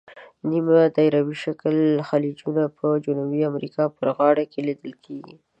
نیمه 0.51 0.77
دایروي 0.95 1.35
شکله 1.45 1.81
خلیجونه 2.09 2.63
په 2.77 2.87
جنوبي 3.05 3.41
امریکا 3.51 3.83
په 3.97 4.03
غاړو 4.17 4.43
کې 4.51 4.59
لیدل 4.67 4.93
کیږي. 5.05 5.35